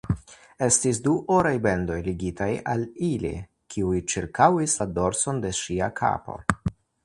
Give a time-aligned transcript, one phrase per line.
[0.67, 3.35] Estis du oraj bendoj ligitaj al ili,
[3.75, 6.43] kiuj ĉirkaŭis la dorson de ŝia kapo.